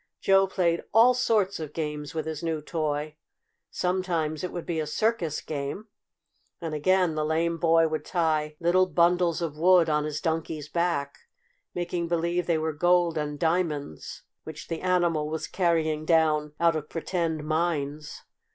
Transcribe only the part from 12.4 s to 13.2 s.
they were gold